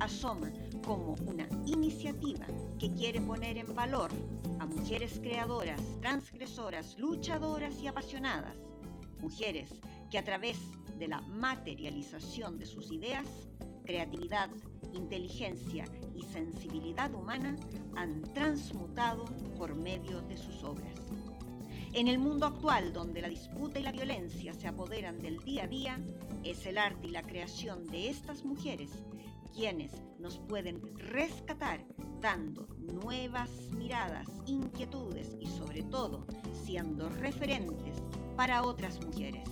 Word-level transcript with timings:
asoma 0.00 0.50
como 0.84 1.14
una 1.26 1.46
iniciativa 1.66 2.46
que 2.78 2.92
quiere 2.92 3.20
poner 3.20 3.58
en 3.58 3.74
valor 3.74 4.10
a 4.58 4.66
mujeres 4.66 5.20
creadoras, 5.22 5.80
transgresoras, 6.00 6.98
luchadoras 6.98 7.80
y 7.80 7.86
apasionadas. 7.86 8.56
Mujeres 9.20 9.70
que 10.10 10.18
a 10.18 10.24
través 10.24 10.58
de 10.98 11.08
la 11.08 11.20
materialización 11.20 12.58
de 12.58 12.66
sus 12.66 12.90
ideas, 12.90 13.26
creatividad, 13.84 14.50
inteligencia 14.92 15.84
y 16.14 16.22
sensibilidad 16.22 17.14
humana 17.14 17.56
han 17.96 18.22
transmutado 18.34 19.26
por 19.56 19.74
medio 19.74 20.22
de 20.22 20.36
sus 20.36 20.64
obras. 20.64 20.94
En 21.92 22.06
el 22.06 22.18
mundo 22.18 22.46
actual, 22.46 22.92
donde 22.92 23.20
la 23.20 23.28
disputa 23.28 23.80
y 23.80 23.82
la 23.82 23.92
violencia 23.92 24.54
se 24.54 24.68
apoderan 24.68 25.18
del 25.18 25.38
día 25.40 25.64
a 25.64 25.68
día, 25.68 26.00
es 26.44 26.64
el 26.66 26.78
arte 26.78 27.08
y 27.08 27.10
la 27.10 27.22
creación 27.22 27.84
de 27.86 28.08
estas 28.08 28.44
mujeres 28.44 28.90
quienes 29.54 29.92
nos 30.18 30.38
pueden 30.38 30.80
rescatar 30.96 31.84
dando 32.20 32.66
nuevas 32.78 33.50
miradas, 33.76 34.26
inquietudes 34.46 35.36
y 35.40 35.46
sobre 35.46 35.82
todo 35.82 36.26
siendo 36.64 37.08
referentes 37.08 38.02
para 38.36 38.62
otras 38.62 39.04
mujeres, 39.04 39.48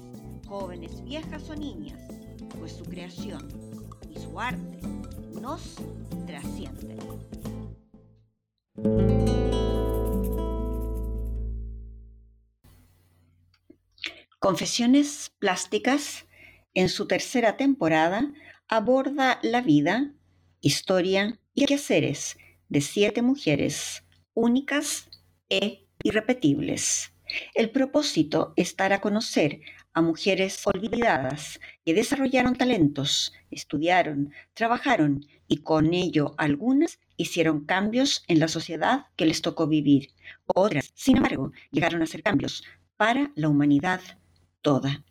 jóvenes, 0.46 1.02
viejas 1.04 1.48
o 1.50 1.54
niñas, 1.54 2.00
pues 2.58 2.72
su 2.72 2.84
creación 2.84 3.48
y 4.08 4.18
su 4.18 4.38
arte 4.38 4.78
nos 5.40 5.76
trascienden. 6.26 6.98
Confesiones 14.38 15.32
Plásticas, 15.38 16.24
en 16.72 16.88
su 16.88 17.06
tercera 17.06 17.56
temporada, 17.56 18.32
aborda 18.68 19.38
la 19.42 19.62
vida, 19.62 20.12
historia 20.60 21.38
y 21.54 21.64
quehaceres 21.64 22.36
de 22.68 22.82
siete 22.82 23.22
mujeres 23.22 24.04
únicas 24.34 25.08
e 25.48 25.86
irrepetibles. 26.02 27.14
El 27.54 27.70
propósito 27.70 28.52
es 28.56 28.76
dar 28.76 28.92
a 28.92 29.00
conocer 29.00 29.60
a 29.94 30.02
mujeres 30.02 30.66
olvidadas 30.66 31.60
que 31.84 31.94
desarrollaron 31.94 32.56
talentos, 32.56 33.32
estudiaron, 33.50 34.32
trabajaron 34.52 35.26
y 35.46 35.58
con 35.58 35.94
ello 35.94 36.34
algunas 36.36 37.00
hicieron 37.16 37.64
cambios 37.64 38.22
en 38.28 38.38
la 38.38 38.48
sociedad 38.48 39.06
que 39.16 39.24
les 39.26 39.40
tocó 39.40 39.66
vivir. 39.66 40.10
Otras, 40.46 40.92
sin 40.94 41.16
embargo, 41.16 41.52
llegaron 41.70 42.02
a 42.02 42.04
hacer 42.04 42.22
cambios 42.22 42.64
para 42.96 43.32
la 43.34 43.48
humanidad 43.48 44.00
toda. 44.60 45.04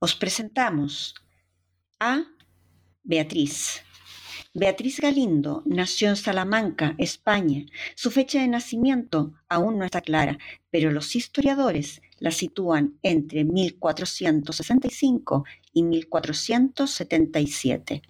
Os 0.00 0.14
presentamos 0.16 1.14
a 2.00 2.24
Beatriz. 3.02 3.82
Beatriz 4.54 5.00
Galindo 5.00 5.62
nació 5.66 6.08
en 6.08 6.16
Salamanca, 6.16 6.94
España. 6.98 7.66
Su 7.94 8.10
fecha 8.10 8.40
de 8.40 8.48
nacimiento 8.48 9.34
aún 9.48 9.78
no 9.78 9.84
está 9.84 10.00
clara, 10.00 10.38
pero 10.70 10.90
los 10.90 11.14
historiadores 11.16 12.00
la 12.18 12.30
sitúan 12.30 12.98
entre 13.02 13.44
1465 13.44 15.44
y 15.72 15.82
1477. 15.82 18.02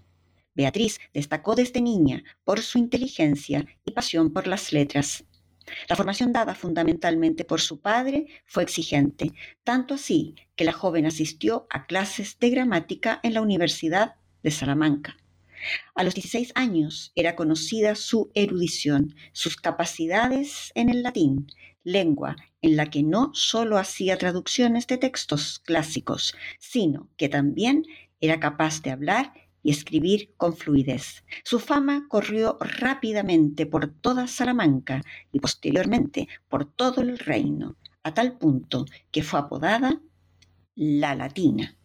Beatriz 0.54 1.00
destacó 1.12 1.54
desde 1.54 1.80
niña 1.80 2.24
por 2.44 2.60
su 2.60 2.78
inteligencia 2.78 3.66
y 3.84 3.90
pasión 3.92 4.32
por 4.32 4.46
las 4.46 4.72
letras. 4.72 5.24
La 5.88 5.96
formación 5.96 6.32
dada 6.32 6.54
fundamentalmente 6.54 7.44
por 7.44 7.60
su 7.60 7.80
padre 7.80 8.26
fue 8.46 8.62
exigente, 8.62 9.32
tanto 9.64 9.94
así 9.94 10.34
que 10.56 10.64
la 10.64 10.72
joven 10.72 11.06
asistió 11.06 11.66
a 11.70 11.86
clases 11.86 12.38
de 12.38 12.50
gramática 12.50 13.20
en 13.22 13.34
la 13.34 13.42
Universidad 13.42 14.16
de 14.42 14.50
Salamanca. 14.50 15.16
A 15.94 16.04
los 16.04 16.14
16 16.14 16.52
años 16.54 17.12
era 17.14 17.34
conocida 17.34 17.94
su 17.94 18.30
erudición, 18.34 19.14
sus 19.32 19.56
capacidades 19.56 20.70
en 20.74 20.88
el 20.88 21.02
latín, 21.02 21.48
lengua 21.82 22.36
en 22.62 22.76
la 22.76 22.90
que 22.90 23.02
no 23.02 23.30
solo 23.34 23.78
hacía 23.78 24.18
traducciones 24.18 24.86
de 24.86 24.98
textos 24.98 25.60
clásicos, 25.60 26.34
sino 26.58 27.08
que 27.16 27.28
también 27.28 27.84
era 28.20 28.40
capaz 28.40 28.82
de 28.82 28.90
hablar 28.90 29.32
y 29.62 29.70
escribir 29.70 30.34
con 30.36 30.56
fluidez. 30.56 31.24
Su 31.44 31.58
fama 31.58 32.06
corrió 32.08 32.58
rápidamente 32.60 33.66
por 33.66 33.88
toda 33.88 34.26
Salamanca 34.26 35.02
y 35.32 35.40
posteriormente 35.40 36.28
por 36.48 36.64
todo 36.64 37.00
el 37.02 37.18
reino, 37.18 37.76
a 38.02 38.14
tal 38.14 38.38
punto 38.38 38.86
que 39.10 39.22
fue 39.22 39.40
apodada 39.40 40.00
la 40.74 41.14
Latina. 41.14 41.78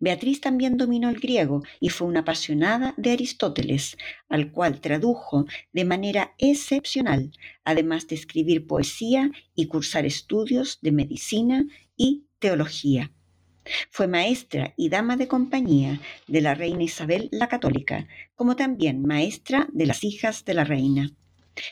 Beatriz 0.00 0.40
también 0.40 0.76
dominó 0.76 1.08
el 1.08 1.20
griego 1.20 1.62
y 1.78 1.88
fue 1.90 2.08
una 2.08 2.20
apasionada 2.20 2.94
de 2.96 3.12
Aristóteles, 3.12 3.96
al 4.28 4.50
cual 4.50 4.80
tradujo 4.80 5.46
de 5.72 5.84
manera 5.84 6.34
excepcional, 6.38 7.30
además 7.64 8.08
de 8.08 8.16
escribir 8.16 8.66
poesía 8.66 9.30
y 9.54 9.66
cursar 9.66 10.04
estudios 10.04 10.78
de 10.82 10.92
medicina 10.92 11.64
y 11.96 12.26
teología. 12.40 13.12
Fue 13.90 14.06
maestra 14.06 14.74
y 14.76 14.88
dama 14.88 15.16
de 15.16 15.28
compañía 15.28 16.00
de 16.26 16.40
la 16.40 16.54
reina 16.54 16.82
Isabel 16.82 17.28
la 17.32 17.48
Católica, 17.48 18.06
como 18.34 18.56
también 18.56 19.02
maestra 19.02 19.68
de 19.72 19.86
las 19.86 20.04
hijas 20.04 20.44
de 20.44 20.54
la 20.54 20.64
reina. 20.64 21.12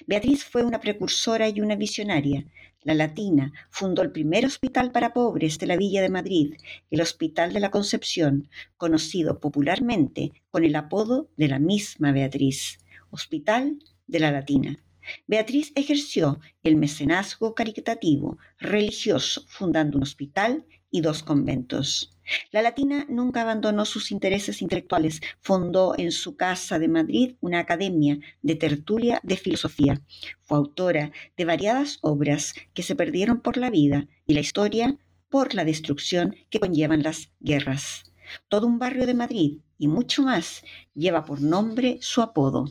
Beatriz 0.07 0.45
fue 0.45 0.65
una 0.65 0.81
precursora 0.81 1.49
y 1.49 1.61
una 1.61 1.77
visionaria. 1.77 2.45
La 2.83 2.95
Latina 2.95 3.53
fundó 3.71 4.03
el 4.03 4.13
primer 4.13 4.47
hospital 4.47 4.93
para 4.93 5.13
pobres 5.13 5.59
de 5.59 5.67
la 5.67 5.77
Villa 5.77 6.03
de 6.03 6.09
Madrid, 6.09 6.55
el 6.91 7.01
Hospital 7.01 7.53
de 7.53 7.61
la 7.61 7.71
Concepción, 7.71 8.49
conocido 8.77 9.41
popularmente 9.41 10.33
con 10.51 10.65
el 10.65 10.77
apodo 10.77 11.29
de 11.37 11.49
la 11.49 11.59
misma 11.59 12.13
Beatriz, 12.13 12.79
Hospital 13.11 13.79
de 14.07 14.21
la 14.21 14.31
Latina. 14.31 14.79
Beatriz 15.27 15.73
ejerció 15.77 16.41
el 16.63 16.77
mecenazgo 16.77 17.55
caritativo 17.55 18.39
religioso, 18.59 19.45
fundando 19.49 19.99
un 19.99 20.03
hospital 20.03 20.65
y 20.97 21.03
dos 21.03 21.23
conventos. 21.23 22.17
La 22.51 22.63
latina 22.63 23.05
nunca 23.11 23.43
abandonó 23.43 23.85
sus 23.85 24.11
intereses 24.11 24.63
intelectuales. 24.63 25.21
Fundó 25.41 25.95
en 25.99 26.11
su 26.11 26.37
casa 26.37 26.79
de 26.79 26.89
Madrid 26.89 27.37
una 27.43 27.59
academia 27.59 28.19
de 28.41 28.55
tertulia 28.55 29.21
de 29.23 29.37
filosofía. 29.37 30.01
Fue 30.41 30.57
autora 30.57 31.13
de 31.37 31.45
variadas 31.45 31.99
obras 32.01 32.55
que 32.73 32.83
se 32.83 32.97
perdieron 32.97 33.41
por 33.41 33.59
la 33.59 33.69
vida 33.69 34.09
y 34.27 34.33
la 34.33 34.41
historia 34.41 34.97
por 35.29 35.55
la 35.55 35.67
destrucción 35.67 36.35
que 36.49 36.61
conllevan 36.61 37.03
las 37.03 37.31
guerras. 37.41 38.05
Todo 38.49 38.67
un 38.67 38.79
barrio 38.79 39.07
de 39.07 39.15
Madrid 39.15 39.59
y 39.77 39.87
mucho 39.87 40.23
más 40.23 40.65
lleva 40.95 41.27
por 41.27 41.43
nombre 41.43 41.99
su 42.01 42.23
apodo, 42.23 42.65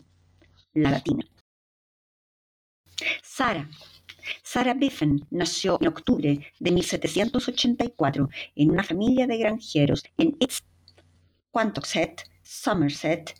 la 0.74 0.90
latina. 0.90 1.26
Sara. 3.22 3.70
Sarah 4.44 4.74
Biffen 4.74 5.26
nació 5.30 5.78
en 5.82 5.88
octubre 5.88 6.40
de 6.60 6.72
1784 6.72 8.30
en 8.56 8.72
una 8.72 8.84
familia 8.84 9.28
de 9.28 9.38
granjeros 9.38 10.04
en 10.18 10.36
East 10.40 10.66
Quantoxet, 11.52 12.24
Somerset, 12.44 13.36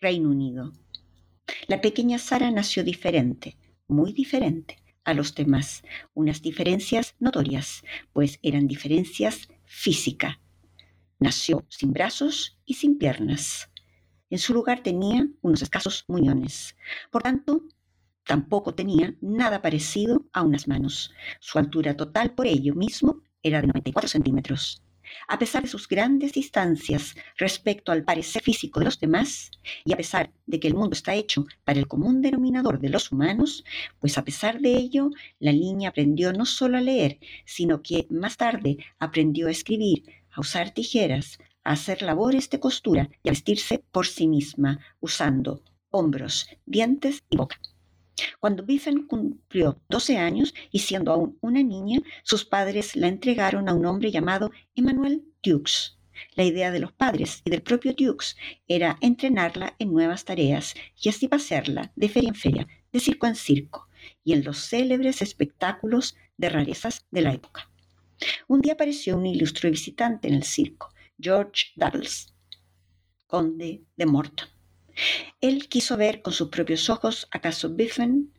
Reino 0.00 0.30
Unido. 0.30 0.72
La 1.66 1.80
pequeña 1.80 2.18
Sara 2.18 2.50
nació 2.50 2.84
diferente, 2.84 3.56
muy 3.88 4.12
diferente 4.12 4.76
a 5.04 5.14
los 5.14 5.34
demás, 5.34 5.82
unas 6.14 6.42
diferencias 6.42 7.14
notorias, 7.18 7.82
pues 8.12 8.38
eran 8.42 8.66
diferencias 8.66 9.48
físicas. 9.64 10.36
Nació 11.18 11.64
sin 11.68 11.92
brazos 11.92 12.58
y 12.64 12.74
sin 12.74 12.98
piernas. 12.98 13.68
En 14.30 14.38
su 14.38 14.54
lugar 14.54 14.82
tenía 14.82 15.26
unos 15.42 15.62
escasos 15.62 16.04
muñones. 16.06 16.76
Por 17.10 17.22
tanto, 17.22 17.64
Tampoco 18.30 18.76
tenía 18.76 19.16
nada 19.20 19.60
parecido 19.60 20.24
a 20.32 20.42
unas 20.42 20.68
manos. 20.68 21.10
Su 21.40 21.58
altura 21.58 21.96
total 21.96 22.30
por 22.30 22.46
ello 22.46 22.76
mismo 22.76 23.22
era 23.42 23.60
de 23.60 23.66
94 23.66 24.08
centímetros. 24.08 24.84
A 25.26 25.36
pesar 25.36 25.64
de 25.64 25.68
sus 25.68 25.88
grandes 25.88 26.32
distancias 26.34 27.16
respecto 27.36 27.90
al 27.90 28.04
parecer 28.04 28.40
físico 28.40 28.78
de 28.78 28.84
los 28.84 29.00
demás, 29.00 29.50
y 29.84 29.92
a 29.92 29.96
pesar 29.96 30.30
de 30.46 30.60
que 30.60 30.68
el 30.68 30.76
mundo 30.76 30.94
está 30.94 31.12
hecho 31.12 31.44
para 31.64 31.80
el 31.80 31.88
común 31.88 32.22
denominador 32.22 32.78
de 32.78 32.90
los 32.90 33.10
humanos, 33.10 33.64
pues 33.98 34.16
a 34.16 34.24
pesar 34.24 34.60
de 34.60 34.76
ello, 34.76 35.10
la 35.40 35.50
niña 35.50 35.88
aprendió 35.88 36.32
no 36.32 36.46
solo 36.46 36.78
a 36.78 36.82
leer, 36.82 37.18
sino 37.44 37.82
que 37.82 38.06
más 38.10 38.36
tarde 38.36 38.78
aprendió 39.00 39.48
a 39.48 39.50
escribir, 39.50 40.04
a 40.30 40.40
usar 40.40 40.70
tijeras, 40.70 41.40
a 41.64 41.72
hacer 41.72 42.02
labores 42.02 42.48
de 42.48 42.60
costura 42.60 43.10
y 43.24 43.28
a 43.28 43.32
vestirse 43.32 43.82
por 43.90 44.06
sí 44.06 44.28
misma, 44.28 44.78
usando 45.00 45.64
hombros, 45.90 46.46
dientes 46.64 47.24
y 47.28 47.36
boca. 47.36 47.58
Cuando 48.38 48.64
Biffen 48.64 49.06
cumplió 49.06 49.80
12 49.88 50.18
años 50.18 50.54
y 50.70 50.80
siendo 50.80 51.12
aún 51.12 51.38
una 51.40 51.62
niña, 51.62 52.00
sus 52.22 52.44
padres 52.44 52.96
la 52.96 53.08
entregaron 53.08 53.68
a 53.68 53.74
un 53.74 53.86
hombre 53.86 54.10
llamado 54.10 54.50
Emmanuel 54.74 55.24
Dukes. 55.42 55.98
La 56.34 56.44
idea 56.44 56.70
de 56.70 56.80
los 56.80 56.92
padres 56.92 57.42
y 57.44 57.50
del 57.50 57.62
propio 57.62 57.94
Dukes 57.94 58.36
era 58.68 58.98
entrenarla 59.00 59.74
en 59.78 59.92
nuevas 59.92 60.24
tareas 60.24 60.74
y 61.00 61.08
así 61.08 61.28
de 61.28 62.08
feria 62.08 62.28
en 62.28 62.34
feria, 62.34 62.68
de 62.92 63.00
circo 63.00 63.26
en 63.26 63.36
circo 63.36 63.88
y 64.24 64.32
en 64.32 64.44
los 64.44 64.58
célebres 64.58 65.22
espectáculos 65.22 66.16
de 66.36 66.48
rarezas 66.48 67.06
de 67.10 67.22
la 67.22 67.32
época. 67.32 67.70
Un 68.48 68.60
día 68.60 68.74
apareció 68.74 69.16
un 69.16 69.26
ilustre 69.26 69.70
visitante 69.70 70.28
en 70.28 70.34
el 70.34 70.42
circo, 70.42 70.92
George 71.18 71.68
Douglas, 71.76 72.34
conde 73.26 73.82
de 73.96 74.06
Morton. 74.06 74.48
Él 75.40 75.68
quiso 75.68 75.96
ver 75.96 76.22
con 76.22 76.32
sus 76.32 76.48
propios 76.48 76.90
ojos 76.90 77.28
acaso 77.30 77.70
Biffen 77.70 78.32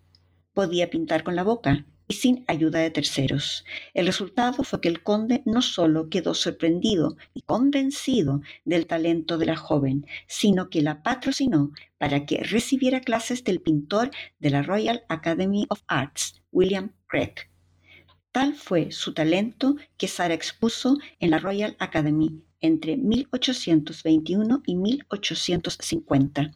podía 0.53 0.89
pintar 0.89 1.23
con 1.23 1.35
la 1.35 1.43
boca 1.43 1.85
y 2.07 2.15
sin 2.15 2.43
ayuda 2.47 2.79
de 2.79 2.91
terceros. 2.91 3.63
El 3.93 4.05
resultado 4.05 4.63
fue 4.63 4.81
que 4.81 4.89
el 4.89 5.01
conde 5.01 5.43
no 5.45 5.61
solo 5.61 6.09
quedó 6.09 6.33
sorprendido 6.33 7.15
y 7.33 7.43
convencido 7.43 8.41
del 8.65 8.85
talento 8.85 9.37
de 9.37 9.45
la 9.45 9.55
joven, 9.55 10.05
sino 10.27 10.69
que 10.69 10.81
la 10.81 11.03
patrocinó 11.03 11.71
para 11.97 12.25
que 12.25 12.43
recibiera 12.43 12.99
clases 12.99 13.45
del 13.45 13.61
pintor 13.61 14.11
de 14.39 14.49
la 14.49 14.61
Royal 14.61 15.03
Academy 15.07 15.65
of 15.69 15.83
Arts, 15.87 16.41
William 16.51 16.91
Craig. 17.07 17.50
Tal 18.31 18.55
fue 18.55 18.91
su 18.91 19.13
talento 19.13 19.75
que 19.97 20.07
Sara 20.07 20.33
expuso 20.33 20.97
en 21.19 21.31
la 21.31 21.39
Royal 21.39 21.75
Academy 21.79 22.41
entre 22.61 22.95
1821 22.95 24.63
y 24.65 24.75
1850. 24.75 26.51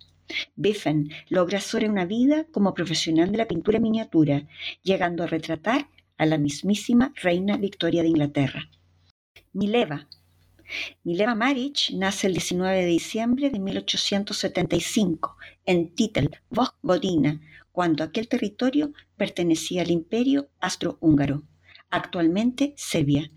Biffen 0.55 1.09
logra 1.27 1.59
sobre 1.59 1.89
una 1.89 2.05
vida 2.05 2.45
como 2.51 2.73
profesional 2.73 3.29
de 3.29 3.39
la 3.39 3.47
pintura 3.47 3.79
miniatura, 3.79 4.47
llegando 4.83 5.23
a 5.23 5.27
retratar 5.27 5.89
a 6.17 6.25
la 6.25 6.37
mismísima 6.37 7.11
reina 7.21 7.57
Victoria 7.57 8.03
de 8.03 8.09
Inglaterra. 8.09 8.69
Mileva. 9.51 10.07
Mileva 11.03 11.35
Maric 11.35 11.91
nace 11.93 12.27
el 12.27 12.33
19 12.33 12.77
de 12.77 12.85
diciembre 12.85 13.49
de 13.49 13.59
1875 13.59 15.35
en 15.65 15.93
Titel, 15.93 16.31
Vojvodina, 16.49 17.41
cuando 17.73 18.05
aquel 18.05 18.29
territorio 18.29 18.93
pertenecía 19.17 19.81
al 19.81 19.91
imperio 19.91 20.47
astrohúngaro, 20.59 21.43
actualmente 21.89 22.73
Serbia. 22.77 23.31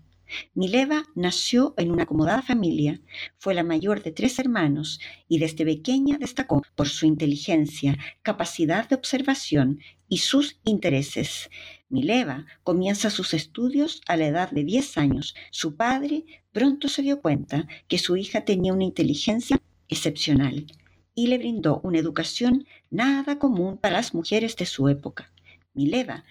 Mileva 0.53 1.05
nació 1.15 1.73
en 1.77 1.91
una 1.91 2.03
acomodada 2.03 2.41
familia, 2.41 3.01
fue 3.37 3.53
la 3.53 3.63
mayor 3.63 4.03
de 4.03 4.11
tres 4.11 4.37
hermanos 4.37 4.99
y 5.27 5.39
desde 5.39 5.65
pequeña 5.65 6.17
destacó 6.17 6.61
por 6.75 6.87
su 6.87 7.05
inteligencia, 7.05 7.97
capacidad 8.21 8.87
de 8.87 8.95
observación 8.95 9.79
y 10.07 10.19
sus 10.19 10.59
intereses. 10.65 11.49
Mileva 11.89 12.45
comienza 12.63 13.09
sus 13.09 13.33
estudios 13.33 14.01
a 14.07 14.17
la 14.17 14.27
edad 14.27 14.51
de 14.51 14.63
10 14.63 14.97
años. 14.99 15.35
Su 15.51 15.75
padre 15.75 16.25
pronto 16.51 16.87
se 16.87 17.01
dio 17.01 17.21
cuenta 17.21 17.67
que 17.87 17.97
su 17.97 18.15
hija 18.15 18.45
tenía 18.45 18.73
una 18.73 18.83
inteligencia 18.83 19.59
excepcional 19.87 20.67
y 21.15 21.27
le 21.27 21.39
brindó 21.39 21.81
una 21.83 21.99
educación 21.99 22.65
nada 22.91 23.39
común 23.39 23.77
para 23.77 23.95
las 23.95 24.13
mujeres 24.13 24.55
de 24.55 24.67
su 24.67 24.87
época. 24.89 25.33
Mileva 25.73 26.25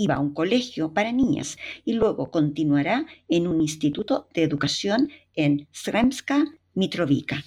iba 0.00 0.14
a 0.14 0.20
un 0.20 0.32
colegio 0.32 0.94
para 0.94 1.12
niñas 1.12 1.58
y 1.84 1.92
luego 1.92 2.30
continuará 2.30 3.06
en 3.28 3.46
un 3.46 3.60
instituto 3.60 4.28
de 4.34 4.42
educación 4.42 5.10
en 5.34 5.68
Sremska 5.72 6.46
Mitrovica. 6.74 7.44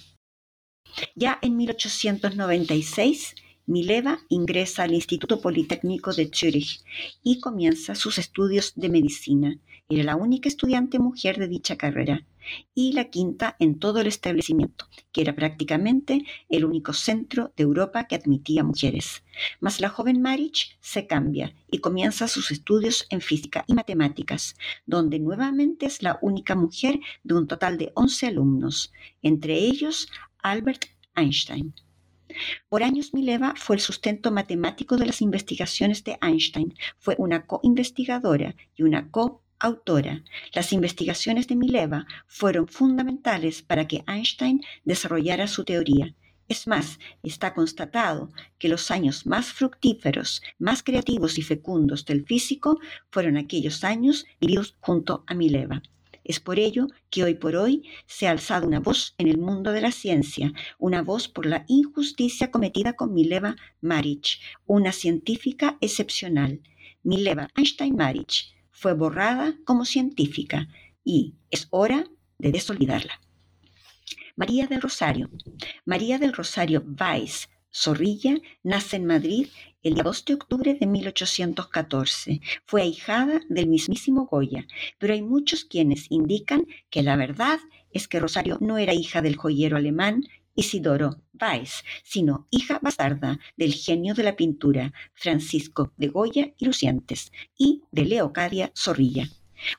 Ya 1.16 1.38
en 1.42 1.56
1896, 1.56 3.34
Mileva 3.66 4.20
ingresa 4.28 4.84
al 4.84 4.94
Instituto 4.94 5.40
Politécnico 5.40 6.12
de 6.12 6.30
Zúrich 6.32 6.84
y 7.24 7.40
comienza 7.40 7.94
sus 7.94 8.18
estudios 8.18 8.74
de 8.76 8.88
medicina. 8.88 9.58
Era 9.88 10.04
la 10.04 10.16
única 10.16 10.48
estudiante 10.48 10.98
mujer 10.98 11.38
de 11.38 11.48
dicha 11.48 11.76
carrera 11.76 12.24
y 12.74 12.92
la 12.92 13.10
quinta 13.10 13.56
en 13.58 13.78
todo 13.78 14.00
el 14.00 14.06
establecimiento, 14.06 14.86
que 15.12 15.20
era 15.20 15.34
prácticamente 15.34 16.24
el 16.48 16.64
único 16.64 16.92
centro 16.92 17.52
de 17.56 17.64
Europa 17.64 18.04
que 18.04 18.14
admitía 18.14 18.64
mujeres. 18.64 19.22
Mas 19.60 19.80
la 19.80 19.88
joven 19.88 20.22
Marich 20.22 20.76
se 20.80 21.06
cambia 21.06 21.54
y 21.70 21.78
comienza 21.78 22.28
sus 22.28 22.50
estudios 22.50 23.06
en 23.10 23.20
física 23.20 23.64
y 23.66 23.74
matemáticas, 23.74 24.56
donde 24.86 25.18
nuevamente 25.18 25.86
es 25.86 26.02
la 26.02 26.18
única 26.22 26.54
mujer 26.54 27.00
de 27.22 27.34
un 27.34 27.46
total 27.46 27.78
de 27.78 27.92
11 27.94 28.26
alumnos, 28.26 28.92
entre 29.22 29.54
ellos 29.54 30.08
Albert 30.42 30.86
Einstein. 31.16 31.74
Por 32.68 32.82
años 32.82 33.14
Mileva 33.14 33.54
fue 33.56 33.76
el 33.76 33.80
sustento 33.80 34.32
matemático 34.32 34.96
de 34.96 35.06
las 35.06 35.20
investigaciones 35.20 36.02
de 36.02 36.18
Einstein. 36.20 36.74
Fue 36.98 37.14
una 37.18 37.46
co-investigadora 37.46 38.56
y 38.74 38.82
una 38.82 39.10
co 39.10 39.43
autora. 39.64 40.22
Las 40.52 40.72
investigaciones 40.72 41.48
de 41.48 41.56
Mileva 41.56 42.06
fueron 42.26 42.68
fundamentales 42.68 43.62
para 43.62 43.88
que 43.88 44.04
Einstein 44.06 44.60
desarrollara 44.84 45.46
su 45.48 45.64
teoría. 45.64 46.14
Es 46.46 46.66
más, 46.66 46.98
está 47.22 47.54
constatado 47.54 48.30
que 48.58 48.68
los 48.68 48.90
años 48.90 49.24
más 49.24 49.46
fructíferos, 49.46 50.42
más 50.58 50.82
creativos 50.82 51.38
y 51.38 51.42
fecundos 51.42 52.04
del 52.04 52.26
físico 52.26 52.78
fueron 53.10 53.38
aquellos 53.38 53.82
años 53.84 54.26
vividos 54.38 54.76
junto 54.80 55.24
a 55.26 55.34
Mileva. 55.34 55.82
Es 56.22 56.40
por 56.40 56.58
ello 56.58 56.88
que 57.08 57.24
hoy 57.24 57.34
por 57.34 57.56
hoy 57.56 57.88
se 58.06 58.26
ha 58.26 58.30
alzado 58.30 58.66
una 58.66 58.80
voz 58.80 59.14
en 59.16 59.28
el 59.28 59.38
mundo 59.38 59.72
de 59.72 59.80
la 59.80 59.92
ciencia, 59.92 60.52
una 60.78 61.02
voz 61.02 61.28
por 61.28 61.46
la 61.46 61.64
injusticia 61.68 62.50
cometida 62.50 62.92
con 62.92 63.14
Mileva 63.14 63.56
Maric, 63.80 64.38
una 64.66 64.92
científica 64.92 65.78
excepcional. 65.80 66.60
Mileva 67.02 67.48
Einstein 67.56 67.96
Maric 67.96 68.54
fue 68.74 68.92
borrada 68.92 69.56
como 69.64 69.86
científica 69.86 70.68
y 71.02 71.34
es 71.50 71.68
hora 71.70 72.04
de 72.38 72.52
desolvidarla. 72.52 73.20
María 74.36 74.66
del 74.66 74.82
Rosario. 74.82 75.30
María 75.86 76.18
del 76.18 76.32
Rosario 76.32 76.84
Weiss 77.00 77.48
Zorrilla 77.72 78.36
nace 78.62 78.96
en 78.96 79.06
Madrid 79.06 79.48
el 79.82 79.94
2 79.94 80.24
de 80.24 80.34
octubre 80.34 80.74
de 80.74 80.86
1814. 80.86 82.40
Fue 82.66 82.82
ahijada 82.82 83.40
del 83.48 83.68
mismísimo 83.68 84.26
Goya, 84.26 84.66
pero 84.98 85.12
hay 85.12 85.22
muchos 85.22 85.64
quienes 85.64 86.10
indican 86.10 86.66
que 86.90 87.02
la 87.02 87.16
verdad 87.16 87.58
es 87.90 88.06
que 88.08 88.20
Rosario 88.20 88.58
no 88.60 88.78
era 88.78 88.94
hija 88.94 89.22
del 89.22 89.36
joyero 89.36 89.76
alemán 89.76 90.24
Isidoro 90.54 91.22
Weiss, 91.40 91.84
sino 92.02 92.46
hija 92.50 92.78
bastarda 92.80 93.38
del 93.56 93.74
genio 93.74 94.14
de 94.14 94.22
la 94.22 94.36
pintura 94.36 94.92
Francisco 95.12 95.92
de 95.96 96.08
Goya 96.08 96.54
y 96.58 96.64
Lucientes 96.64 97.32
y 97.56 97.82
de 97.90 98.04
Leocadia 98.04 98.72
Zorrilla. 98.76 99.28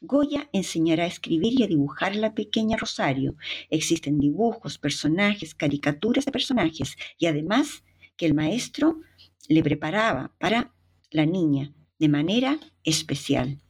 Goya 0.01 0.49
enseñará 0.51 1.03
a 1.03 1.07
escribir 1.07 1.59
y 1.59 1.63
a 1.63 1.67
dibujar 1.67 2.15
la 2.15 2.33
pequeña 2.33 2.77
Rosario. 2.77 3.35
Existen 3.69 4.19
dibujos, 4.19 4.77
personajes, 4.77 5.53
caricaturas 5.53 6.25
de 6.25 6.31
personajes 6.31 6.95
y 7.17 7.27
además 7.27 7.83
que 8.17 8.25
el 8.25 8.33
maestro 8.33 8.99
le 9.47 9.63
preparaba 9.63 10.33
para 10.39 10.73
la 11.11 11.25
niña 11.25 11.73
de 11.99 12.09
manera 12.09 12.59
especial. 12.83 13.61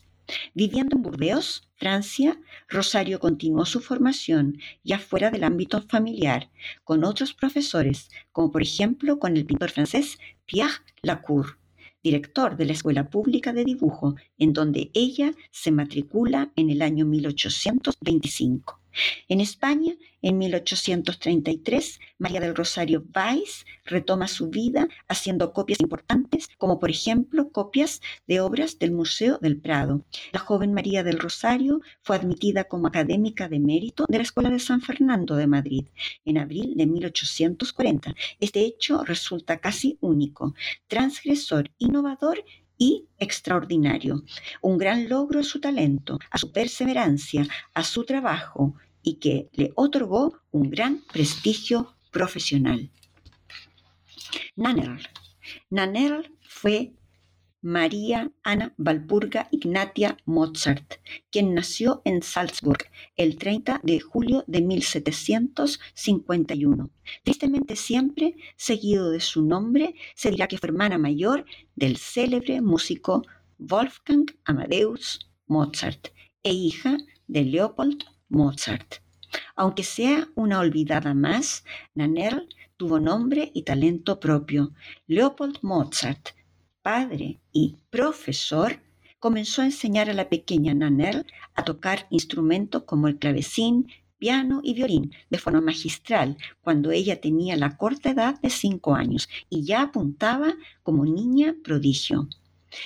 Viviendo 0.54 0.96
en 0.96 1.04
Burdeos, 1.04 1.70
Francia, 1.76 2.40
Rosario 2.68 3.20
continuó 3.20 3.66
su 3.66 3.80
formación 3.80 4.58
ya 4.84 5.00
fuera 5.00 5.30
del 5.30 5.44
ámbito 5.44 5.82
familiar, 5.82 6.50
con 6.84 7.04
otros 7.04 7.34
profesores, 7.34 8.10
como 8.32 8.52
por 8.52 8.62
ejemplo 8.62 9.20
con 9.20 9.38
el 9.38 9.46
pintor 9.46 9.72
francés 9.72 10.18
Pierre 10.46 10.82
Lacour, 11.02 11.58
director 12.04 12.56
de 12.56 12.66
la 12.66 12.74
Escuela 12.74 13.10
Pública 13.10 13.52
de 13.52 13.66
Dibujo, 13.66 14.16
en 14.38 14.54
donde 14.54 14.92
ella 14.94 15.34
se 15.52 15.72
matricula 15.72 16.52
en 16.56 16.70
el 16.70 16.82
año 16.82 17.06
1825. 17.06 18.85
En 19.28 19.42
España, 19.42 19.94
en 20.22 20.38
1833, 20.38 22.00
María 22.18 22.40
del 22.40 22.56
Rosario 22.56 23.06
Weiss 23.16 23.66
retoma 23.86 24.28
su 24.28 24.50
vida 24.50 24.88
haciendo 25.08 25.54
copias 25.54 25.80
importantes, 25.82 26.50
como 26.58 26.80
por 26.80 26.90
ejemplo 26.90 27.52
copias 27.52 28.02
de 28.28 28.40
obras 28.40 28.80
del 28.80 28.92
Museo 28.92 29.38
del 29.40 29.60
Prado. 29.60 30.06
La 30.32 30.40
joven 30.40 30.74
María 30.74 31.04
del 31.04 31.20
Rosario 31.20 31.82
fue 32.02 32.16
admitida 32.16 32.64
como 32.64 32.88
académica 32.88 33.48
de 33.48 33.60
mérito 33.60 34.06
de 34.08 34.18
la 34.18 34.24
Escuela 34.24 34.50
de 34.50 34.60
San 34.60 34.82
Fernando 34.82 35.36
de 35.36 35.48
Madrid 35.48 35.86
en 36.24 36.38
abril 36.38 36.74
de 36.76 36.86
1840. 36.88 38.16
Este 38.40 38.62
hecho 38.62 39.04
resulta 39.04 39.60
casi 39.60 39.98
único, 40.02 40.56
transgresor, 40.88 41.72
innovador 41.78 42.44
y 42.78 43.08
extraordinario. 43.20 44.24
Un 44.62 44.78
gran 44.78 45.08
logro 45.08 45.40
a 45.40 45.44
su 45.44 45.60
talento, 45.60 46.20
a 46.30 46.38
su 46.38 46.52
perseverancia, 46.52 47.48
a 47.74 47.84
su 47.84 48.04
trabajo 48.04 48.76
y 49.06 49.16
que 49.16 49.50
le 49.54 49.72
otorgó 49.76 50.40
un 50.52 50.70
gran 50.70 51.02
prestigio 51.14 51.96
profesional. 52.12 52.92
Nannerl. 54.56 55.08
Nannerl 55.70 56.32
fue 56.42 56.94
María 57.62 58.32
Ana 58.44 58.74
Walpurga 58.78 59.48
Ignatia 59.52 60.18
Mozart, 60.26 60.96
quien 61.32 61.54
nació 61.54 62.02
en 62.06 62.22
Salzburg 62.22 62.86
el 63.16 63.38
30 63.38 63.80
de 63.84 64.00
julio 64.00 64.44
de 64.48 64.62
1751. 64.62 66.90
Tristemente 67.24 67.76
siempre, 67.76 68.36
seguido 68.56 69.12
de 69.12 69.20
su 69.20 69.44
nombre, 69.44 69.96
se 70.16 70.32
dirá 70.32 70.48
que 70.48 70.58
fue 70.58 70.70
hermana 70.70 70.98
mayor 70.98 71.46
del 71.76 71.98
célebre 71.98 72.62
músico 72.62 73.24
Wolfgang 73.58 74.26
Amadeus 74.46 75.20
Mozart 75.48 76.08
e 76.44 76.54
hija 76.54 76.98
de 77.28 77.46
Leopold 77.46 78.04
Mozart. 78.36 78.90
Aunque 79.56 79.84
sea 79.84 80.28
una 80.36 80.60
olvidada 80.60 81.14
más, 81.14 81.64
Nannerl 81.96 82.48
tuvo 82.78 83.00
nombre 83.00 83.52
y 83.54 83.64
talento 83.64 84.20
propio. 84.20 84.74
Leopold 85.08 85.58
Mozart 85.62 86.30
padre 86.86 87.40
y 87.52 87.78
profesor, 87.90 88.80
comenzó 89.18 89.64
a 89.64 89.66
enseñar 89.66 90.08
a 90.08 90.14
la 90.14 90.30
pequeña 90.30 90.76
Nanel 90.76 91.26
a 91.56 91.64
tocar 91.64 92.06
instrumentos 92.12 92.84
como 92.84 93.08
el 93.08 93.18
clavecín, 93.18 93.88
piano 94.20 94.62
y 94.64 94.76
violín 94.76 95.12
de 95.32 95.40
forma 95.40 95.62
magistral 95.62 96.38
cuando 96.62 96.92
ella 96.92 97.20
tenía 97.20 97.56
la 97.56 97.76
corta 97.76 98.12
edad 98.12 98.40
de 98.40 98.52
cinco 98.52 98.94
años 98.94 99.28
y 99.50 99.64
ya 99.64 99.82
apuntaba 99.82 100.54
como 100.84 101.06
niña 101.06 101.56
prodigio. 101.64 102.30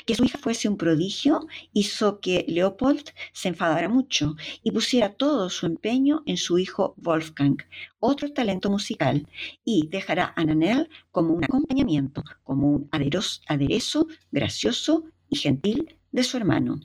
Que 0.06 0.16
su 0.16 0.24
hija 0.24 0.38
fuese 0.38 0.70
un 0.70 0.78
prodigio 0.78 1.48
hizo 1.74 2.20
que 2.20 2.46
Leopold 2.48 3.12
se 3.34 3.50
enfadara 3.50 3.90
mucho 3.90 4.36
y 4.64 4.72
pusiera 4.72 5.14
todo 5.14 5.50
su 5.50 5.66
empeño 5.66 6.24
en 6.26 6.38
su 6.38 6.58
hijo 6.58 6.94
Wolfgang, 6.98 7.58
otro 8.00 8.32
talento 8.32 8.70
musical, 8.70 9.28
y 9.64 9.88
dejará 9.88 10.34
a 10.36 10.44
Nanel 10.46 10.90
como 11.12 11.34
un 11.34 11.44
acompañamiento, 11.44 12.24
como 12.44 12.72
un 12.72 12.90
aderezo 12.92 14.08
gracioso 14.32 15.04
y 15.30 15.38
gentil 15.38 15.96
de 16.12 16.24
su 16.24 16.38
hermano. 16.38 16.80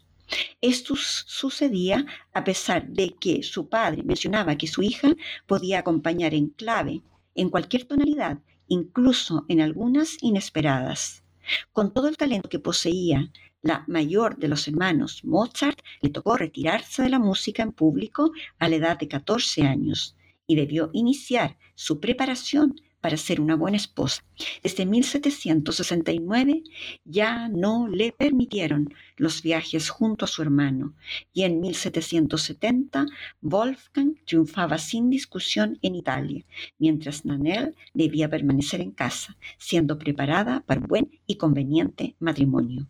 Esto 0.60 0.96
sucedía 0.96 2.06
a 2.32 2.44
pesar 2.44 2.88
de 2.88 3.14
que 3.14 3.42
su 3.42 3.68
padre 3.68 4.02
mencionaba 4.02 4.56
que 4.56 4.66
su 4.66 4.82
hija 4.82 5.08
podía 5.46 5.80
acompañar 5.80 6.34
en 6.34 6.48
clave, 6.48 7.02
en 7.34 7.50
cualquier 7.50 7.84
tonalidad, 7.84 8.38
incluso 8.66 9.44
en 9.48 9.60
algunas 9.60 10.16
inesperadas. 10.22 11.23
Con 11.72 11.92
todo 11.92 12.08
el 12.08 12.16
talento 12.16 12.48
que 12.48 12.58
poseía, 12.58 13.30
la 13.62 13.84
mayor 13.88 14.36
de 14.36 14.48
los 14.48 14.68
hermanos, 14.68 15.24
Mozart, 15.24 15.80
le 16.02 16.10
tocó 16.10 16.36
retirarse 16.36 17.02
de 17.02 17.08
la 17.08 17.18
música 17.18 17.62
en 17.62 17.72
público 17.72 18.32
a 18.58 18.68
la 18.68 18.76
edad 18.76 18.98
de 18.98 19.08
14 19.08 19.62
años 19.62 20.16
y 20.46 20.56
debió 20.56 20.90
iniciar 20.92 21.56
su 21.74 22.00
preparación 22.00 22.74
para 23.04 23.18
ser 23.18 23.38
una 23.38 23.54
buena 23.54 23.76
esposa. 23.76 24.24
Desde 24.62 24.86
1769 24.86 26.62
ya 27.04 27.50
no 27.50 27.86
le 27.86 28.12
permitieron 28.12 28.94
los 29.18 29.42
viajes 29.42 29.90
junto 29.90 30.24
a 30.24 30.28
su 30.28 30.40
hermano 30.40 30.94
y 31.34 31.42
en 31.42 31.60
1770 31.60 33.04
Wolfgang 33.42 34.14
triunfaba 34.24 34.78
sin 34.78 35.10
discusión 35.10 35.78
en 35.82 35.96
Italia, 35.96 36.46
mientras 36.78 37.26
Nanel 37.26 37.74
debía 37.92 38.30
permanecer 38.30 38.80
en 38.80 38.92
casa, 38.92 39.36
siendo 39.58 39.98
preparada 39.98 40.62
para 40.64 40.80
un 40.80 40.86
buen 40.86 41.20
y 41.26 41.36
conveniente 41.36 42.16
matrimonio. 42.20 42.88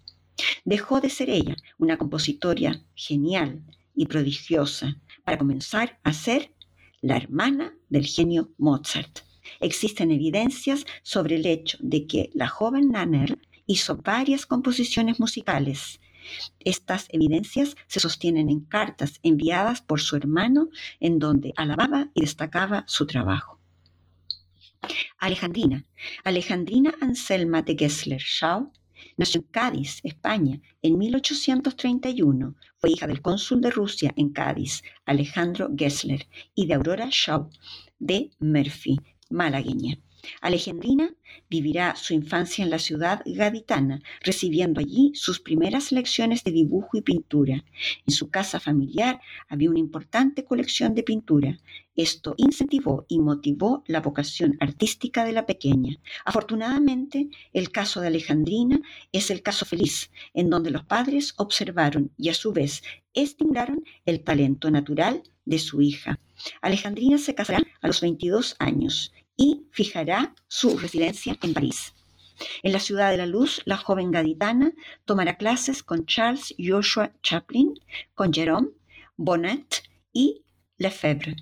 Dejó 0.64 1.00
de 1.00 1.10
ser 1.10 1.28
ella 1.28 1.56
una 1.76 1.98
compositora 1.98 2.80
genial 2.94 3.64
y 3.96 4.06
prodigiosa 4.06 4.96
para 5.24 5.38
comenzar 5.38 5.98
a 6.04 6.12
ser 6.12 6.52
la 7.00 7.16
hermana 7.16 7.74
del 7.88 8.06
genio 8.06 8.52
Mozart. 8.58 9.33
Existen 9.60 10.10
evidencias 10.10 10.86
sobre 11.02 11.36
el 11.36 11.46
hecho 11.46 11.78
de 11.80 12.06
que 12.06 12.30
la 12.34 12.48
joven 12.48 12.90
Nanner 12.90 13.38
hizo 13.66 13.96
varias 13.96 14.46
composiciones 14.46 15.20
musicales. 15.20 16.00
Estas 16.60 17.06
evidencias 17.10 17.76
se 17.86 18.00
sostienen 18.00 18.48
en 18.48 18.60
cartas 18.60 19.20
enviadas 19.22 19.82
por 19.82 20.00
su 20.00 20.16
hermano 20.16 20.68
en 21.00 21.18
donde 21.18 21.52
alababa 21.56 22.10
y 22.14 22.22
destacaba 22.22 22.84
su 22.86 23.06
trabajo. 23.06 23.60
Alejandrina. 25.18 25.84
Alejandrina 26.24 26.94
Anselma 27.00 27.62
de 27.62 27.76
Gessler-Schau 27.76 28.70
nació 29.16 29.40
en 29.40 29.46
Cádiz, 29.48 30.00
España, 30.02 30.60
en 30.82 30.98
1831. 30.98 32.54
Fue 32.78 32.90
hija 32.90 33.06
del 33.06 33.22
cónsul 33.22 33.60
de 33.60 33.70
Rusia 33.70 34.12
en 34.16 34.30
Cádiz, 34.30 34.82
Alejandro 35.04 35.70
Gessler, 35.76 36.26
y 36.54 36.66
de 36.66 36.74
Aurora 36.74 37.08
Shaw 37.10 37.48
de 37.98 38.30
Murphy, 38.38 38.98
malagueña. 39.30 39.98
Alejandrina 40.40 41.14
vivirá 41.50 41.96
su 41.96 42.14
infancia 42.14 42.64
en 42.64 42.70
la 42.70 42.78
ciudad 42.78 43.22
gaditana, 43.26 44.00
recibiendo 44.22 44.80
allí 44.80 45.12
sus 45.14 45.40
primeras 45.40 45.92
lecciones 45.92 46.44
de 46.44 46.52
dibujo 46.52 46.96
y 46.96 47.02
pintura. 47.02 47.64
En 48.06 48.14
su 48.14 48.30
casa 48.30 48.58
familiar 48.60 49.20
había 49.48 49.70
una 49.70 49.80
importante 49.80 50.44
colección 50.44 50.94
de 50.94 51.02
pintura. 51.02 51.58
Esto 51.94 52.34
incentivó 52.38 53.04
y 53.08 53.20
motivó 53.20 53.84
la 53.86 54.00
vocación 54.00 54.56
artística 54.60 55.24
de 55.24 55.32
la 55.32 55.46
pequeña. 55.46 55.98
Afortunadamente, 56.24 57.28
el 57.52 57.70
caso 57.70 58.00
de 58.00 58.08
Alejandrina 58.08 58.80
es 59.12 59.30
el 59.30 59.42
caso 59.42 59.64
feliz, 59.64 60.10
en 60.32 60.50
donde 60.50 60.70
los 60.70 60.84
padres 60.84 61.34
observaron 61.36 62.10
y 62.16 62.30
a 62.30 62.34
su 62.34 62.52
vez 62.52 62.82
estimularon 63.12 63.84
el 64.06 64.24
talento 64.24 64.70
natural 64.70 65.22
de 65.44 65.58
su 65.58 65.82
hija. 65.82 66.18
Alejandrina 66.60 67.18
se 67.18 67.34
casará 67.34 67.62
a 67.80 67.86
los 67.86 68.00
22 68.00 68.56
años 68.58 69.12
y 69.36 69.66
fijará 69.70 70.34
su 70.48 70.78
residencia 70.78 71.36
en 71.42 71.54
París. 71.54 71.94
En 72.62 72.72
la 72.72 72.80
ciudad 72.80 73.10
de 73.10 73.16
la 73.16 73.26
luz, 73.26 73.62
la 73.64 73.76
joven 73.76 74.10
gaditana 74.10 74.72
tomará 75.04 75.36
clases 75.36 75.82
con 75.82 76.06
Charles 76.06 76.54
Joshua 76.58 77.12
Chaplin, 77.22 77.74
con 78.14 78.32
Jérôme 78.32 78.70
Bonnet 79.16 79.82
y 80.12 80.42
Lefebvre, 80.76 81.36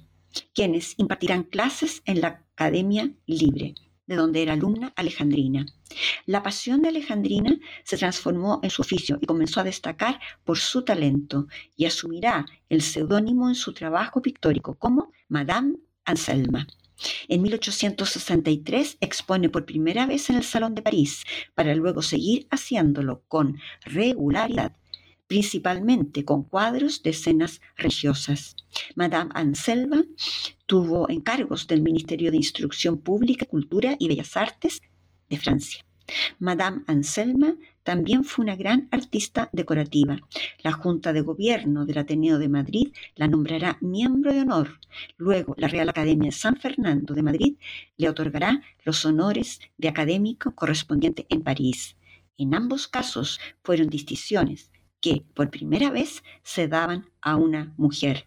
quienes 0.53 0.95
impartirán 0.99 1.45
clases 1.45 2.03
en 2.05 2.21
la 2.21 2.45
Academia 2.55 3.11
Libre, 3.27 3.75
de 4.07 4.17
donde 4.17 4.43
era 4.43 4.53
alumna 4.53 4.93
Alejandrina. 4.97 5.67
La 6.27 6.43
pasión 6.43 6.83
de 6.83 6.89
Alejandrina 6.89 7.59
se 7.85 7.97
transformó 7.97 8.61
en 8.63 8.71
su 8.71 8.83
oficio 8.83 9.19
y 9.21 9.27
comenzó 9.27 9.61
a 9.61 9.65
destacar 9.65 10.21
por 10.45 10.59
su 10.59 10.85
talento 10.85 11.49
y 11.77 11.87
asumirá 11.87 12.47
el 12.69 12.83
seudónimo 12.83 13.49
en 13.49 13.55
su 13.55 13.73
trabajo 13.73 14.23
pictórico 14.23 14.75
como 14.75 15.13
Madame 15.29 15.77
Anselma. 16.05 16.67
En 17.29 17.43
1863 17.43 18.99
expone 19.01 19.49
por 19.49 19.65
primera 19.65 20.07
vez 20.07 20.31
en 20.31 20.37
el 20.37 20.45
Salón 20.45 20.75
de 20.75 20.83
París, 20.83 21.25
para 21.55 21.75
luego 21.75 22.03
seguir 22.03 22.47
haciéndolo 22.51 23.25
con 23.27 23.59
regularidad, 23.85 24.77
principalmente 25.27 26.25
con 26.25 26.45
cuadros 26.45 27.03
de 27.03 27.11
escenas 27.11 27.61
religiosas. 27.77 28.55
Madame 28.95 29.31
Anselma 29.35 30.05
tuvo 30.67 31.09
encargos 31.09 31.67
del 31.67 31.83
Ministerio 31.83 32.31
de 32.31 32.37
Instrucción 32.37 32.99
Pública, 32.99 33.47
Cultura 33.47 33.97
y 33.99 34.07
Bellas 34.09 34.37
Artes 34.37 34.83
de 35.29 35.39
Francia. 35.39 35.85
Madame 36.39 36.83
Anselma 36.87 37.57
también 37.83 38.25
fue 38.25 38.45
una 38.45 38.57
gran 38.57 38.89
artista 38.91 39.49
decorativa. 39.53 40.19
La 40.63 40.73
Junta 40.73 41.13
de 41.13 41.21
Gobierno 41.21 41.85
del 41.85 41.99
Ateneo 41.99 42.39
de 42.39 42.49
Madrid 42.49 42.93
la 43.17 43.29
nombrará 43.29 43.79
miembro 43.81 44.33
de 44.33 44.41
honor. 44.41 44.79
Luego, 45.17 45.55
la 45.59 45.69
Real 45.69 45.89
Academia 45.89 46.31
de 46.31 46.37
San 46.37 46.57
Fernando 46.57 47.15
de 47.15 47.23
Madrid 47.23 47.57
le 47.97 48.09
otorgará 48.09 48.63
los 48.85 49.05
honores 49.05 49.61
de 49.79 49.89
académico 49.89 50.55
correspondiente 50.55 51.27
en 51.29 51.43
París. 51.43 51.97
En 52.39 52.55
ambos 52.55 52.89
casos 52.89 53.41
fueron 53.63 53.89
distinciones 53.89 54.71
que 55.01 55.25
por 55.35 55.51
primera 55.51 55.91
vez 55.91 56.23
se 56.43 56.69
daban 56.69 57.11
a 57.21 57.37
una 57.37 57.75
mujer. 57.77 58.27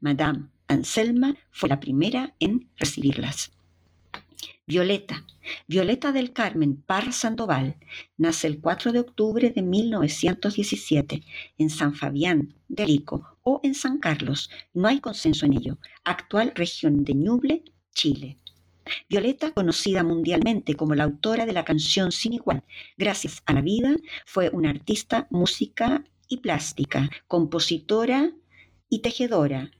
Madame 0.00 0.48
Anselma 0.68 1.36
fue 1.50 1.68
la 1.68 1.80
primera 1.80 2.34
en 2.38 2.70
recibirlas. 2.76 3.53
Violeta. 4.66 5.26
Violeta 5.66 6.10
del 6.10 6.32
Carmen 6.32 6.76
Parra 6.80 7.12
Sandoval 7.12 7.76
nace 8.16 8.46
el 8.46 8.62
4 8.62 8.92
de 8.92 9.00
octubre 9.00 9.50
de 9.50 9.60
1917 9.60 11.22
en 11.58 11.68
San 11.68 11.94
Fabián 11.94 12.54
de 12.68 12.86
Rico 12.86 13.36
o 13.42 13.60
en 13.62 13.74
San 13.74 13.98
Carlos, 13.98 14.48
no 14.72 14.88
hay 14.88 15.00
consenso 15.00 15.44
en 15.44 15.52
ello, 15.52 15.78
actual 16.02 16.52
región 16.54 17.04
de 17.04 17.12
Ñuble, 17.12 17.62
Chile. 17.94 18.38
Violeta, 19.06 19.52
conocida 19.52 20.02
mundialmente 20.02 20.76
como 20.76 20.94
la 20.94 21.04
autora 21.04 21.44
de 21.44 21.52
la 21.52 21.66
canción 21.66 22.10
Sin 22.10 22.32
Igual, 22.32 22.64
gracias 22.96 23.42
a 23.44 23.52
la 23.52 23.60
vida, 23.60 23.94
fue 24.24 24.48
una 24.48 24.70
artista 24.70 25.26
música 25.28 26.04
y 26.26 26.38
plástica, 26.38 27.10
compositora 27.28 28.32
y 28.88 29.00
tejedora, 29.00 29.72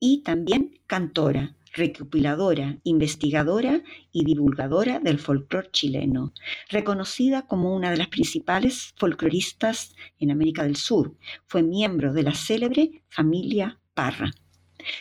y 0.00 0.22
también 0.22 0.80
cantora 0.86 1.54
recopiladora, 1.72 2.78
investigadora 2.84 3.82
y 4.12 4.24
divulgadora 4.24 5.00
del 5.00 5.18
folclore 5.18 5.70
chileno, 5.70 6.32
reconocida 6.68 7.46
como 7.46 7.74
una 7.74 7.90
de 7.90 7.96
las 7.96 8.08
principales 8.08 8.94
folcloristas 8.96 9.94
en 10.18 10.30
América 10.30 10.64
del 10.64 10.76
Sur. 10.76 11.16
Fue 11.46 11.62
miembro 11.62 12.12
de 12.12 12.22
la 12.22 12.34
célebre 12.34 13.02
familia 13.08 13.80
Parra. 13.94 14.30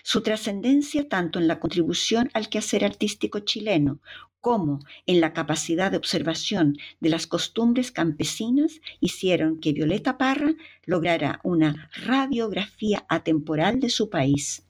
Su 0.03 0.21
trascendencia 0.21 1.09
tanto 1.09 1.39
en 1.39 1.47
la 1.47 1.59
contribución 1.59 2.29
al 2.33 2.49
quehacer 2.49 2.85
artístico 2.85 3.39
chileno 3.39 3.99
como 4.41 4.79
en 5.05 5.21
la 5.21 5.33
capacidad 5.33 5.91
de 5.91 5.97
observación 5.97 6.77
de 6.99 7.09
las 7.09 7.27
costumbres 7.27 7.91
campesinas 7.91 8.81
hicieron 8.99 9.59
que 9.59 9.71
Violeta 9.71 10.17
Parra 10.17 10.53
lograra 10.85 11.39
una 11.43 11.89
radiografía 12.05 13.05
atemporal 13.07 13.79
de 13.79 13.89
su 13.89 14.09
país. 14.09 14.67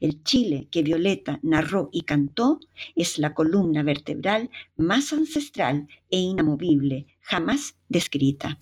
El 0.00 0.22
Chile 0.22 0.68
que 0.70 0.82
Violeta 0.82 1.40
narró 1.42 1.90
y 1.92 2.02
cantó 2.02 2.60
es 2.94 3.18
la 3.18 3.34
columna 3.34 3.82
vertebral 3.82 4.50
más 4.76 5.12
ancestral 5.12 5.88
e 6.10 6.18
inamovible 6.18 7.06
jamás 7.20 7.76
descrita. 7.88 8.58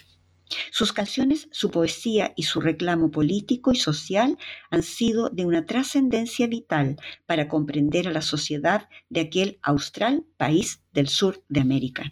Sus 0.71 0.93
canciones, 0.93 1.49
su 1.51 1.71
poesía 1.71 2.33
y 2.37 2.45
su 2.45 2.61
reclamo 2.61 3.11
político 3.11 3.73
y 3.73 3.77
social 3.77 4.39
han 4.71 4.83
sido 4.83 5.29
de 5.29 5.45
una 5.45 5.67
trascendencia 5.67 6.47
vital 6.47 6.97
para 7.27 7.49
comprender 7.49 8.07
a 8.07 8.13
la 8.13 8.23
sociedad 8.23 8.89
de 9.09 9.21
aquel 9.21 9.59
austral 9.63 10.25
país 10.37 10.83
del 10.93 11.09
sur 11.09 11.43
de 11.49 11.61
América. 11.61 12.09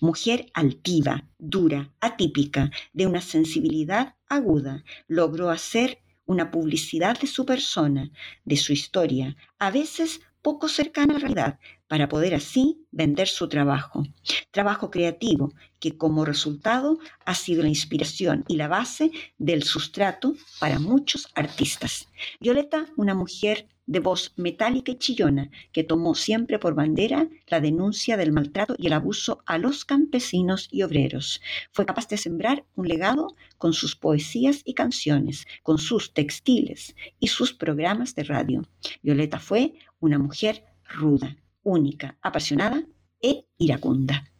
Mujer 0.00 0.50
altiva, 0.52 1.28
dura, 1.38 1.92
atípica, 2.00 2.72
de 2.92 3.06
una 3.06 3.20
sensibilidad 3.20 4.16
aguda, 4.28 4.84
logró 5.06 5.50
hacer 5.50 6.02
una 6.30 6.52
publicidad 6.52 7.18
de 7.18 7.26
su 7.26 7.44
persona, 7.44 8.08
de 8.44 8.56
su 8.56 8.72
historia, 8.72 9.36
a 9.58 9.72
veces 9.72 10.20
poco 10.42 10.68
cercana 10.68 11.14
a 11.14 11.14
la 11.14 11.20
realidad, 11.20 11.58
para 11.90 12.08
poder 12.08 12.36
así 12.36 12.86
vender 12.92 13.26
su 13.26 13.48
trabajo. 13.48 14.04
Trabajo 14.52 14.92
creativo 14.92 15.52
que 15.80 15.96
como 15.96 16.24
resultado 16.24 17.00
ha 17.24 17.34
sido 17.34 17.64
la 17.64 17.68
inspiración 17.68 18.44
y 18.46 18.54
la 18.54 18.68
base 18.68 19.10
del 19.38 19.64
sustrato 19.64 20.36
para 20.60 20.78
muchos 20.78 21.26
artistas. 21.34 22.06
Violeta, 22.38 22.86
una 22.96 23.16
mujer 23.16 23.66
de 23.86 23.98
voz 23.98 24.32
metálica 24.36 24.92
y 24.92 24.98
chillona, 24.98 25.50
que 25.72 25.82
tomó 25.82 26.14
siempre 26.14 26.60
por 26.60 26.76
bandera 26.76 27.28
la 27.48 27.60
denuncia 27.60 28.16
del 28.16 28.30
maltrato 28.30 28.76
y 28.78 28.86
el 28.86 28.92
abuso 28.92 29.42
a 29.44 29.58
los 29.58 29.84
campesinos 29.84 30.68
y 30.70 30.82
obreros. 30.82 31.40
Fue 31.72 31.86
capaz 31.86 32.06
de 32.06 32.18
sembrar 32.18 32.64
un 32.76 32.86
legado 32.86 33.34
con 33.58 33.72
sus 33.72 33.96
poesías 33.96 34.62
y 34.64 34.74
canciones, 34.74 35.44
con 35.64 35.78
sus 35.78 36.14
textiles 36.14 36.94
y 37.18 37.26
sus 37.26 37.52
programas 37.52 38.14
de 38.14 38.22
radio. 38.22 38.62
Violeta 39.02 39.40
fue 39.40 39.74
una 39.98 40.20
mujer 40.20 40.62
ruda, 40.84 41.36
única, 41.62 42.16
apasionada 42.22 42.84
e 43.20 43.46
iracunda. 43.58 44.30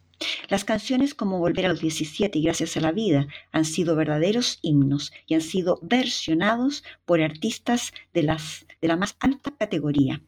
Las 0.49 0.63
canciones 0.63 1.15
como 1.15 1.39
Volver 1.39 1.65
a 1.65 1.69
los 1.69 1.81
17 1.81 2.37
y 2.37 2.43
Gracias 2.43 2.77
a 2.77 2.81
la 2.81 2.91
Vida 2.91 3.27
han 3.51 3.65
sido 3.65 3.95
verdaderos 3.95 4.59
himnos 4.61 5.11
y 5.25 5.33
han 5.33 5.41
sido 5.41 5.79
versionados 5.81 6.83
por 7.05 7.21
artistas 7.21 7.91
de, 8.13 8.23
las, 8.23 8.67
de 8.81 8.87
la 8.87 8.97
más 8.97 9.15
alta 9.19 9.51
categoría, 9.57 10.21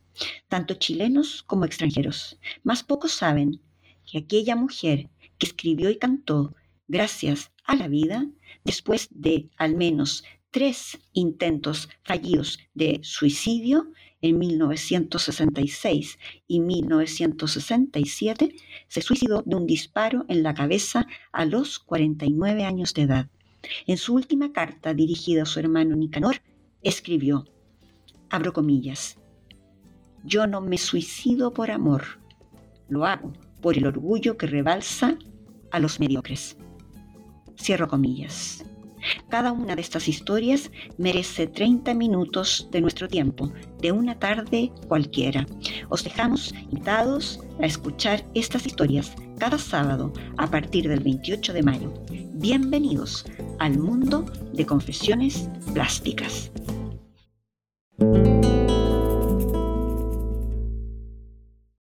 tanto 0.48 0.76
chilenos 0.76 1.44
como 1.44 1.66
extranjeros. 1.66 2.40
Más 2.64 2.84
pocos 2.84 3.12
saben 3.12 3.62
que 4.06 4.20
aquella 4.20 4.56
mujer 4.56 5.10
que 5.38 5.46
escribió 5.46 5.90
y 5.90 5.98
cantó 5.98 6.56
Gracias 6.88 7.52
a 7.64 7.76
la 7.76 7.88
Vida, 7.88 8.28
después 8.64 9.08
de 9.12 9.50
al 9.58 9.76
menos 9.76 10.24
tres 10.52 11.00
intentos 11.14 11.90
fallidos 12.04 12.60
de 12.74 13.00
suicidio, 13.04 13.88
en 14.24 14.40
1966 14.40 16.18
y 16.48 16.62
1967, 16.62 18.56
se 18.88 19.02
suicidó 19.02 19.44
de 19.46 19.56
un 19.56 19.68
disparo 19.68 20.26
en 20.30 20.42
la 20.44 20.54
cabeza 20.54 21.06
a 21.34 21.46
los 21.46 21.78
49 21.80 22.64
años 22.64 22.94
de 22.94 23.02
edad. 23.04 23.30
En 23.86 23.98
su 23.98 24.16
última 24.16 24.54
carta 24.54 24.94
dirigida 24.94 25.44
a 25.44 25.46
su 25.46 25.60
hermano 25.60 25.98
Nicanor, 25.98 26.38
escribió, 26.82 27.46
abro 28.30 28.54
comillas, 28.54 29.18
yo 30.24 30.48
no 30.48 30.62
me 30.62 30.78
suicido 30.78 31.54
por 31.54 31.70
amor, 31.70 32.04
lo 32.88 33.06
hago 33.06 33.34
por 33.62 33.78
el 33.78 33.86
orgullo 33.86 34.38
que 34.38 34.48
rebalsa 34.48 35.18
a 35.72 35.80
los 35.80 36.00
mediocres. 36.00 36.58
Cierro 37.58 37.90
comillas. 37.90 38.64
Cada 39.30 39.52
una 39.52 39.76
de 39.76 39.82
estas 39.82 40.08
historias 40.08 40.72
merece 40.98 41.48
30 41.48 41.94
minutos 41.94 42.68
de 42.72 42.82
nuestro 42.82 43.08
tiempo, 43.08 43.52
de 43.82 43.92
una 43.92 44.18
tarde 44.20 44.72
cualquiera. 44.88 45.46
Os 45.90 46.04
dejamos 46.04 46.54
invitados 46.54 47.40
a 47.62 47.66
escuchar 47.66 48.24
estas 48.34 48.66
historias 48.66 49.14
cada 49.38 49.58
sábado 49.58 50.14
a 50.38 50.48
partir 50.48 50.88
del 50.88 51.02
28 51.02 51.54
de 51.54 51.64
mayo. 51.64 51.94
Bienvenidos 52.34 53.26
al 53.60 53.78
mundo 53.78 54.26
de 54.54 54.66
confesiones 54.66 55.50
plásticas. 55.74 56.52